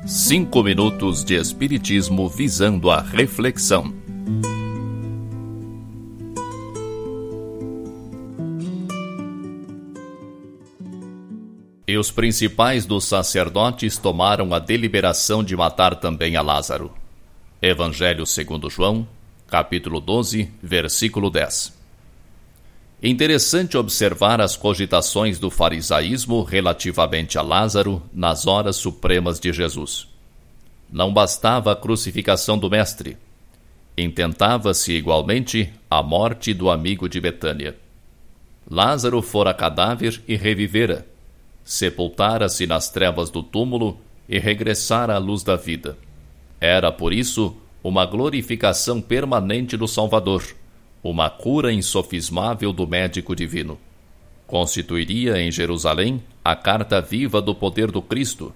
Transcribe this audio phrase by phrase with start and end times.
[0.05, 3.95] Cinco minutos de Espiritismo visando a reflexão.
[11.87, 16.91] E os principais dos sacerdotes tomaram a deliberação de matar também a Lázaro.
[17.63, 19.07] Evangelho segundo João,
[19.51, 21.77] capítulo 12, versículo 10.
[23.03, 30.07] Interessante observar as cogitações do farisaísmo relativamente a Lázaro nas horas supremas de Jesus.
[30.89, 33.17] Não bastava a crucificação do Mestre.
[33.99, 37.77] Intentava-se igualmente a morte do amigo de Betânia.
[38.71, 41.05] Lázaro fora cadáver e revivera.
[41.65, 45.99] Sepultara-se nas trevas do túmulo e regressara à luz da vida.
[46.61, 50.45] Era, por isso, uma glorificação permanente do Salvador,
[51.03, 53.79] uma cura insofismável do médico divino.
[54.47, 58.53] Constituiria em Jerusalém a carta viva do poder do Cristo,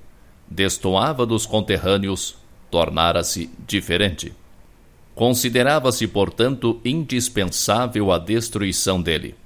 [0.48, 2.36] destoava dos conterrâneos,
[2.70, 4.32] tornara-se diferente.
[5.14, 9.36] Considerava-se, portanto, indispensável a destruição dele.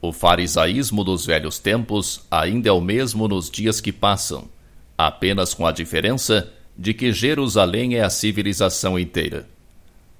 [0.00, 4.48] O farisaísmo dos velhos tempos ainda é o mesmo nos dias que passam,
[4.96, 9.48] apenas com a diferença de que Jerusalém é a civilização inteira.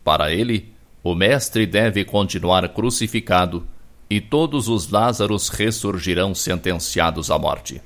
[0.03, 3.67] Para ele, o Mestre deve continuar crucificado
[4.09, 7.81] e todos os Lázaros ressurgirão sentenciados à morte.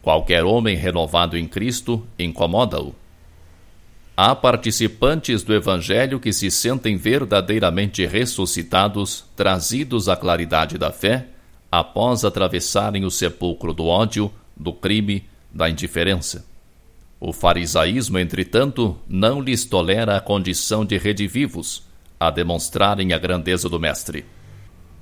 [0.00, 2.94] Qualquer homem renovado em Cristo incomoda-o.
[4.16, 11.26] Há participantes do Evangelho que se sentem verdadeiramente ressuscitados, trazidos à claridade da fé,
[11.70, 16.44] após atravessarem o sepulcro do ódio, do crime, da indiferença.
[17.20, 21.82] O farisaísmo, entretanto, não lhes tolera a condição de redivivos,
[22.18, 24.24] a demonstrarem a grandeza do Mestre.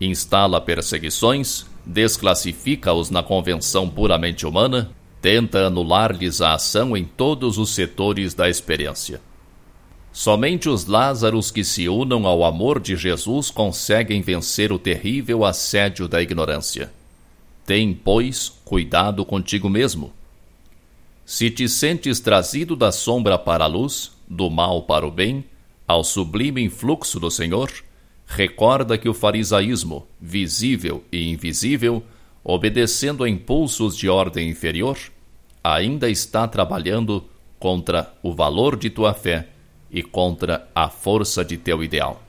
[0.00, 4.90] Instala perseguições, desclassifica-os na convenção puramente humana,
[5.20, 9.20] tenta anular-lhes a ação em todos os setores da experiência.
[10.12, 16.06] Somente os Lázaros que se unam ao amor de Jesus conseguem vencer o terrível assédio
[16.06, 16.92] da ignorância.
[17.64, 20.12] Tem, pois, cuidado contigo mesmo
[21.24, 25.44] se te sentes trazido da sombra para a luz, do mal para o bem,
[25.86, 27.70] ao sublime influxo do Senhor,
[28.26, 32.02] recorda que o farisaísmo, visível e invisível,
[32.42, 34.98] obedecendo a impulsos de ordem inferior,
[35.62, 37.24] ainda está trabalhando
[37.58, 39.48] contra o valor de tua fé
[39.90, 42.22] e contra a força de teu ideal.